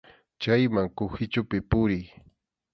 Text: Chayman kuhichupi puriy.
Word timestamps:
Chayman 0.41 0.87
kuhichupi 0.97 1.57
puriy. 1.69 2.05